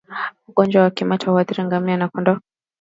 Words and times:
Ugonjwa 0.47 0.83
wa 0.83 0.89
kimeta 0.91 1.31
huathiri 1.31 1.63
ngamia 1.63 1.97
na 1.97 2.07
kondoo 2.09 2.39